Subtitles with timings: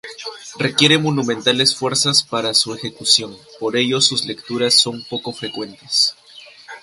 [0.57, 6.15] Requiere monumentales fuerzas para su ejecución, por ello sus lecturas son poco frecuentes.